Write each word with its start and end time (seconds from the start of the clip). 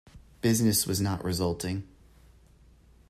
Business 0.41 0.87
was 0.87 0.99
not 0.99 1.23
resulting. 1.23 1.87